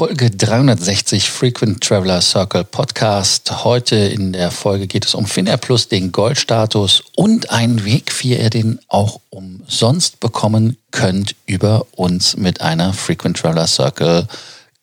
[0.00, 3.64] Folge 360 Frequent Traveler Circle Podcast.
[3.64, 8.34] Heute in der Folge geht es um Finnair Plus, den Goldstatus und einen Weg, wie
[8.34, 14.26] ihr den auch umsonst bekommen könnt über uns mit einer Frequent Traveler Circle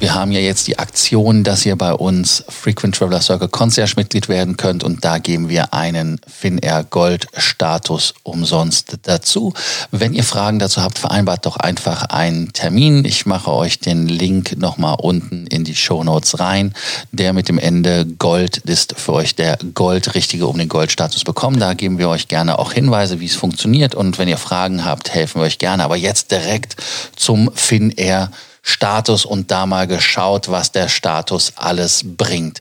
[0.00, 4.28] Wir haben ja jetzt die Aktion, dass ihr bei uns Frequent Traveler Circle Concierge Mitglied
[4.28, 9.54] werden könnt und da geben wir einen Finnair Gold Status umsonst dazu.
[9.90, 13.04] Wenn ihr Fragen dazu habt, vereinbart doch einfach einen Termin.
[13.04, 16.74] Ich mache euch den Link nochmal unten in die Show Notes rein.
[17.10, 21.58] Der mit dem Ende Gold ist für euch der Goldrichtige, um den Goldstatus bekommen.
[21.58, 25.12] Da geben wir euch gerne auch Hinweise, wie es funktioniert und wenn ihr Fragen habt,
[25.12, 25.82] helfen wir euch gerne.
[25.82, 26.76] Aber jetzt direkt
[27.16, 28.30] zum Finnair
[28.62, 32.60] Status und da mal geschaut, was der Status alles bringt.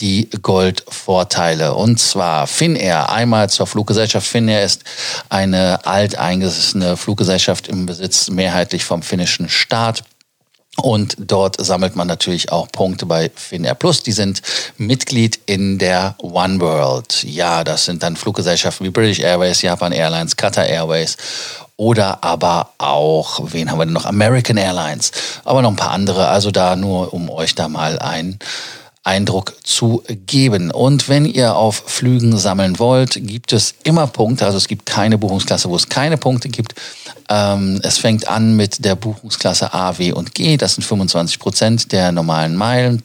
[0.00, 1.74] Die Goldvorteile.
[1.74, 3.10] Und zwar Finnair.
[3.10, 4.26] Einmal zur Fluggesellschaft.
[4.26, 4.82] Finnair ist
[5.28, 10.04] eine alteingesessene Fluggesellschaft im Besitz mehrheitlich vom finnischen Staat.
[10.76, 14.02] Und dort sammelt man natürlich auch Punkte bei Finnair Plus.
[14.02, 14.42] Die sind
[14.76, 17.24] Mitglied in der One World.
[17.24, 21.16] Ja, das sind dann Fluggesellschaften wie British Airways, Japan Airlines, Qatar Airways
[21.76, 24.06] oder aber auch, wen haben wir denn noch?
[24.06, 25.12] American Airlines,
[25.44, 26.28] aber noch ein paar andere.
[26.28, 28.38] Also da nur, um euch da mal einen
[29.06, 30.72] Eindruck zu geben.
[30.72, 34.44] Und wenn ihr auf Flügen sammeln wollt, gibt es immer Punkte.
[34.44, 36.74] Also es gibt keine Buchungsklasse, wo es keine Punkte gibt.
[37.28, 40.56] Ähm, es fängt an mit der Buchungsklasse A, W und G.
[40.56, 43.02] Das sind 25 Prozent der normalen Meilen.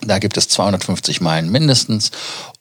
[0.00, 2.10] Da gibt es 250 Meilen mindestens.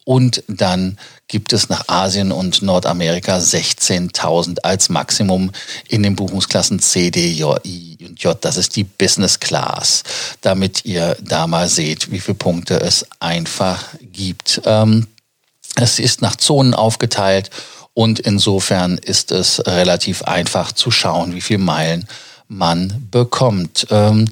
[0.04, 5.52] Und dann gibt es nach Asien und Nordamerika 16.000 als Maximum
[5.88, 8.38] in den Buchungsklassen C, D, J, I und J.
[8.44, 10.04] Das ist die Business Class,
[10.42, 14.61] damit ihr da mal seht, wie viele Punkte es einfach gibt.
[14.66, 15.08] Ähm,
[15.76, 17.50] es ist nach Zonen aufgeteilt
[17.94, 22.08] und insofern ist es relativ einfach zu schauen, wie viele Meilen
[22.52, 23.88] man bekommt.
[23.89, 24.28] Ähm,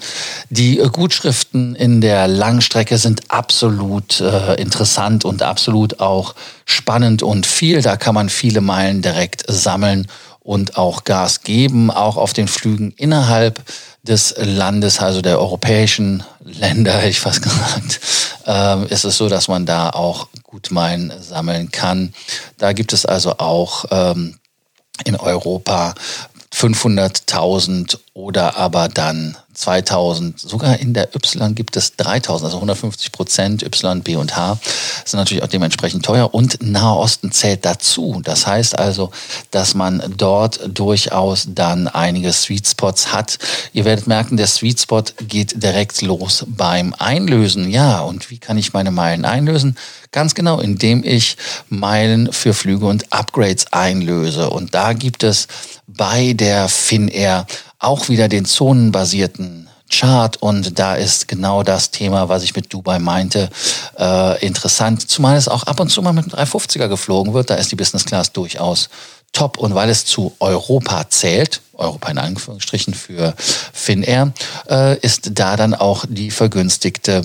[0.50, 6.36] die Gutschriften in der Langstrecke sind absolut äh, interessant und absolut auch
[6.66, 7.82] spannend und viel.
[7.82, 10.08] Da kann man viele Meilen direkt sammeln
[10.42, 13.62] und auch Gas geben, auch auf den Flügen innerhalb
[14.04, 18.02] des Landes, also der europäischen Länder, ich fast gesagt,
[18.48, 22.14] äh, ist es so, dass man da auch gut Meilen sammeln kann.
[22.58, 24.40] Da gibt es also auch ähm,
[25.06, 25.96] in Europa
[26.54, 33.64] 500.000 oder aber dann 2000, sogar in der Y gibt es 3000, also 150 Prozent
[33.64, 34.58] Y, B und H
[35.06, 38.22] sind natürlich auch dementsprechend teuer und Nahe Osten zählt dazu.
[38.24, 39.12] Das heißt also,
[39.52, 43.38] dass man dort durchaus dann einige Sweet Spots hat.
[43.74, 47.70] Ihr werdet merken, der Sweet Spot geht direkt los beim Einlösen.
[47.70, 49.78] Ja, und wie kann ich meine Meilen einlösen?
[50.12, 51.38] Ganz genau, indem ich
[51.68, 54.50] Meilen für Flüge und Upgrades einlöse.
[54.50, 55.48] Und da gibt es
[55.98, 57.46] bei der Finnair
[57.80, 60.38] auch wieder den zonenbasierten Chart.
[60.38, 63.50] Und da ist genau das Thema, was ich mit Dubai meinte,
[63.98, 65.10] äh, interessant.
[65.10, 67.76] Zumal es auch ab und zu mal mit einem 350er geflogen wird, da ist die
[67.76, 68.90] Business Class durchaus
[69.34, 69.58] top.
[69.58, 74.34] Und weil es zu Europa zählt, Europa in Anführungsstrichen für Finnair,
[74.70, 77.24] äh, ist da dann auch die vergünstigte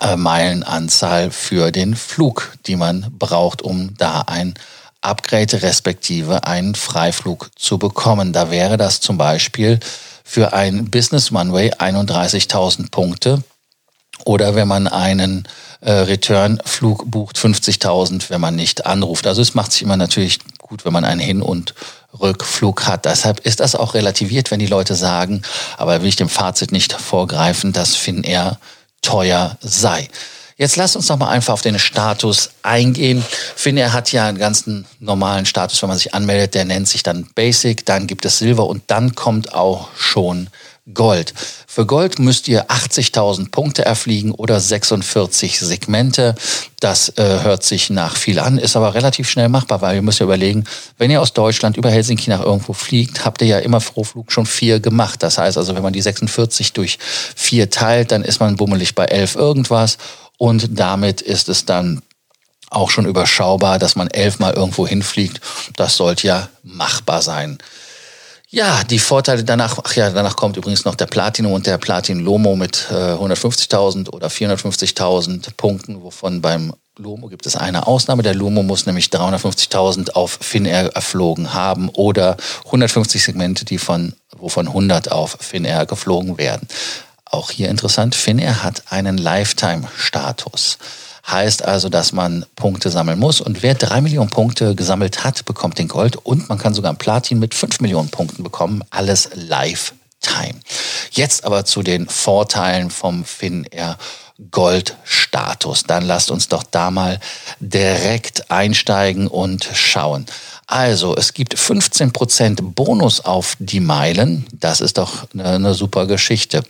[0.00, 4.54] äh, Meilenanzahl für den Flug, die man braucht, um da ein
[5.02, 8.32] Upgrade respektive einen Freiflug zu bekommen.
[8.32, 9.80] Da wäre das zum Beispiel
[10.24, 13.42] für ein Business One-Way 31.000 Punkte
[14.24, 15.48] oder wenn man einen
[15.80, 19.26] äh, Return-Flug bucht 50.000, wenn man nicht anruft.
[19.26, 21.74] Also es macht sich immer natürlich gut, wenn man einen Hin- und
[22.18, 23.04] Rückflug hat.
[23.04, 25.42] Deshalb ist das auch relativiert, wenn die Leute sagen,
[25.76, 28.58] aber will ich dem Fazit nicht vorgreifen, dass Finnair
[29.02, 30.08] teuer sei.
[30.60, 33.24] Jetzt lasst uns doch mal einfach auf den Status eingehen.
[33.56, 37.26] Finnair hat ja einen ganzen normalen Status, wenn man sich anmeldet, der nennt sich dann
[37.34, 40.50] Basic, dann gibt es Silber und dann kommt auch schon
[40.92, 41.32] Gold.
[41.66, 46.34] Für Gold müsst ihr 80.000 Punkte erfliegen oder 46 Segmente.
[46.78, 50.20] Das äh, hört sich nach viel an, ist aber relativ schnell machbar, weil ihr müsst
[50.20, 50.64] ja überlegen,
[50.98, 54.30] wenn ihr aus Deutschland über Helsinki nach irgendwo fliegt, habt ihr ja immer pro Flug
[54.30, 55.22] schon vier gemacht.
[55.22, 56.98] Das heißt also, wenn man die 46 durch
[57.34, 59.96] vier teilt, dann ist man bummelig bei 11 irgendwas
[60.40, 62.00] und damit ist es dann
[62.70, 65.38] auch schon überschaubar, dass man elfmal irgendwo hinfliegt.
[65.76, 67.58] Das sollte ja machbar sein.
[68.48, 72.20] Ja, die Vorteile danach, ach ja, danach kommt übrigens noch der Platinum und der Platin
[72.20, 78.22] Lomo mit äh, 150.000 oder 450.000 Punkten, wovon beim Lomo gibt es eine Ausnahme.
[78.22, 84.68] Der Lomo muss nämlich 350.000 auf Finnair erflogen haben oder 150 Segmente, die von wovon
[84.68, 86.66] 100 auf Finnair geflogen werden.
[87.30, 90.78] Auch hier interessant, Finnair hat einen Lifetime-Status.
[91.28, 93.40] Heißt also, dass man Punkte sammeln muss.
[93.40, 96.16] Und wer drei Millionen Punkte gesammelt hat, bekommt den Gold.
[96.16, 98.82] Und man kann sogar ein Platin mit fünf Millionen Punkten bekommen.
[98.90, 100.58] Alles Lifetime.
[101.12, 103.96] Jetzt aber zu den Vorteilen vom Finnair
[104.50, 105.84] Gold-Status.
[105.84, 107.20] Dann lasst uns doch da mal
[107.60, 110.26] direkt einsteigen und schauen.
[110.66, 114.46] Also, es gibt 15% Bonus auf die Meilen.
[114.52, 116.64] Das ist doch eine, eine super Geschichte.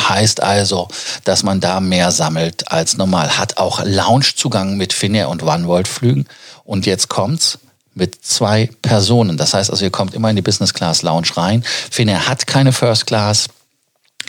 [0.00, 0.88] Heißt also,
[1.24, 3.38] dass man da mehr sammelt als normal.
[3.38, 6.26] Hat auch Loungezugang mit Finnair und OneWorld-Flügen.
[6.64, 7.58] Und jetzt kommt's
[7.94, 9.36] mit zwei Personen.
[9.36, 11.64] Das heißt also, ihr kommt immer in die Business Class Lounge rein.
[11.90, 13.48] Finnair hat keine First Class.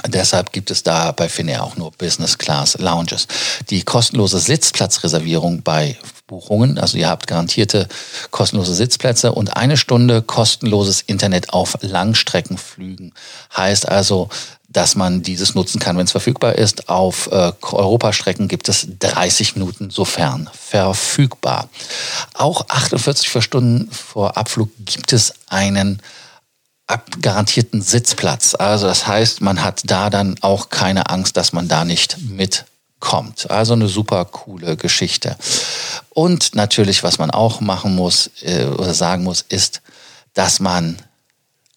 [0.07, 3.27] Deshalb gibt es da bei Finnair auch nur Business Class Lounges.
[3.69, 5.97] Die kostenlose Sitzplatzreservierung bei
[6.27, 7.87] Buchungen, also ihr habt garantierte
[8.31, 13.13] kostenlose Sitzplätze und eine Stunde kostenloses Internet auf Langstreckenflügen.
[13.55, 14.29] Heißt also,
[14.71, 16.87] dass man dieses nutzen kann, wenn es verfügbar ist.
[16.87, 21.69] Auf äh, Europastrecken gibt es 30 Minuten, sofern verfügbar.
[22.33, 26.01] Auch 48 Stunden vor Abflug gibt es einen
[27.21, 28.55] garantierten Sitzplatz.
[28.55, 33.49] Also das heißt, man hat da dann auch keine Angst, dass man da nicht mitkommt.
[33.49, 35.35] Also eine super coole Geschichte.
[36.09, 39.81] Und natürlich, was man auch machen muss äh, oder sagen muss, ist,
[40.33, 40.97] dass man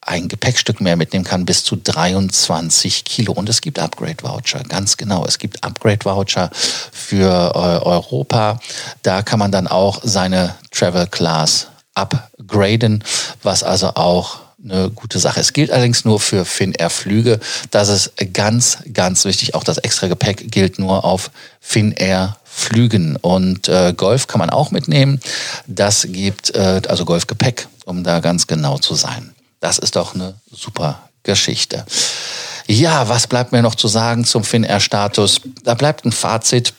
[0.06, 3.32] ein Gepäckstück mehr mitnehmen kann, bis zu 23 Kilo.
[3.32, 5.24] Und es gibt Upgrade-Voucher, ganz genau.
[5.24, 8.60] Es gibt Upgrade-Voucher für äh, Europa.
[9.02, 13.04] Da kann man dann auch seine Travel Class upgraden,
[13.42, 15.40] was also auch eine gute Sache.
[15.40, 17.38] Es gilt allerdings nur für Finnair-Flüge.
[17.70, 19.54] Das ist ganz, ganz wichtig.
[19.54, 21.30] Auch das extra Gepäck gilt nur auf
[21.60, 23.16] Finnair-Flügen.
[23.16, 25.20] Und äh, Golf kann man auch mitnehmen.
[25.66, 29.34] Das gibt, äh, also Golfgepäck, um da ganz genau zu sein.
[29.60, 31.84] Das ist doch eine super Geschichte.
[32.66, 35.42] Ja, was bleibt mir noch zu sagen zum Finnair-Status?
[35.62, 36.72] Da bleibt ein Fazit.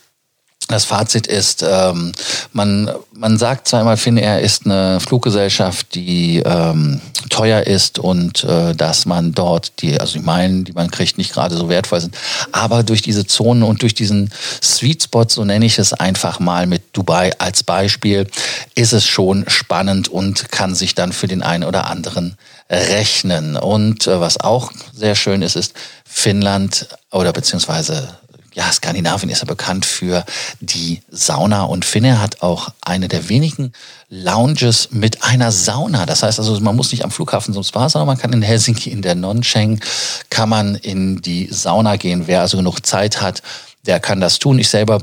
[0.68, 2.12] Das Fazit ist, ähm,
[2.52, 8.74] man, man sagt zwar immer, Finnair ist eine Fluggesellschaft, die ähm, teuer ist und äh,
[8.74, 12.16] dass man dort die, also die Meilen, die man kriegt, nicht gerade so wertvoll sind.
[12.52, 14.32] Aber durch diese Zonen und durch diesen
[14.62, 18.28] Sweet Spot, so nenne ich es einfach mal mit Dubai als Beispiel,
[18.74, 22.38] ist es schon spannend und kann sich dann für den einen oder anderen
[22.72, 23.56] rechnen.
[23.56, 25.74] Und äh, was auch sehr schön ist, ist
[26.06, 28.18] Finnland oder beziehungsweise
[28.56, 30.26] ja, Skandinavien ist ja bekannt für
[30.62, 33.74] die Sauna und Finne hat auch eine der wenigen
[34.10, 36.06] Lounges mit einer Sauna.
[36.06, 38.90] Das heißt also, man muss nicht am Flughafen zum Spa, sondern man kann in Helsinki
[38.90, 39.82] in der Noncheng
[40.30, 42.28] kann man in die Sauna gehen.
[42.28, 43.44] Wer also genug Zeit hat,
[43.86, 44.58] der kann das tun.
[44.58, 45.02] Ich selber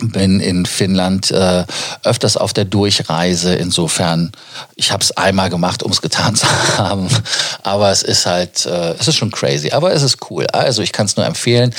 [0.00, 1.64] bin in Finnland äh,
[2.02, 3.54] öfters auf der Durchreise.
[3.54, 4.32] Insofern,
[4.74, 6.46] ich habe es einmal gemacht, um es getan zu
[6.76, 7.08] haben.
[7.62, 9.70] Aber es ist halt, äh, es ist schon crazy.
[9.70, 10.46] Aber es ist cool.
[10.48, 11.74] Also ich kann es nur empfehlen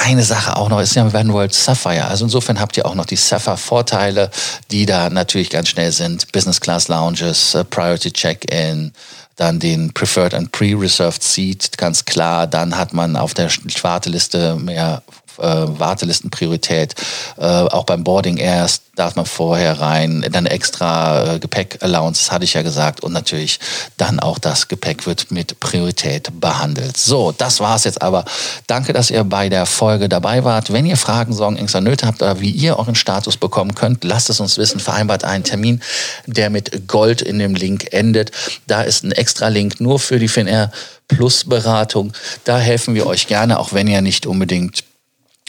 [0.00, 2.06] eine Sache auch noch ist ja Van World Sapphire.
[2.06, 4.30] Also insofern habt ihr auch noch die Sapphire-Vorteile,
[4.70, 6.32] die da natürlich ganz schnell sind.
[6.32, 8.92] Business Class Lounges, uh, Priority Check-in,
[9.36, 12.46] dann den Preferred and Pre-Reserved Seat, ganz klar.
[12.46, 13.50] Dann hat man auf der
[13.82, 15.02] Warteliste mehr
[15.40, 16.94] äh, Wartelistenpriorität.
[17.38, 20.24] Äh, auch beim Boarding erst darf man vorher rein.
[20.30, 23.02] Dann extra äh, Gepäck-Allowance, das hatte ich ja gesagt.
[23.02, 23.58] Und natürlich
[23.96, 26.96] dann auch das Gepäck wird mit Priorität behandelt.
[26.96, 28.24] So, das war's jetzt aber.
[28.66, 30.72] Danke, dass ihr bei der Folge dabei wart.
[30.72, 34.28] Wenn ihr Fragen, Sorgen, Ängste, Nöte habt oder wie ihr euren Status bekommen könnt, lasst
[34.28, 34.80] es uns wissen.
[34.80, 35.80] Vereinbart einen Termin,
[36.26, 38.32] der mit Gold in dem Link endet.
[38.66, 40.70] Da ist ein extra Link nur für die Finnair
[41.08, 42.12] Plus Beratung.
[42.44, 44.84] Da helfen wir euch gerne, auch wenn ihr nicht unbedingt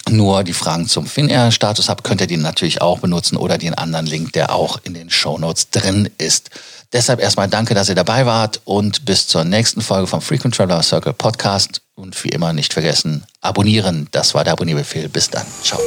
[0.09, 4.05] nur die Fragen zum Finnair-Status habt, könnt ihr den natürlich auch benutzen oder den anderen
[4.05, 6.49] Link, der auch in den Show Notes drin ist.
[6.93, 10.83] Deshalb erstmal danke, dass ihr dabei wart und bis zur nächsten Folge vom Frequent Traveler
[10.83, 11.81] Circle Podcast.
[11.95, 14.07] Und wie immer nicht vergessen, abonnieren.
[14.11, 15.07] Das war der Abonnierbefehl.
[15.07, 15.45] Bis dann.
[15.63, 15.79] Ciao.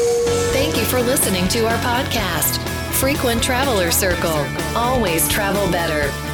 [0.53, 2.61] Thank you for listening to our podcast,
[2.93, 4.47] Frequent Traveler Circle.
[4.75, 6.34] Always travel better.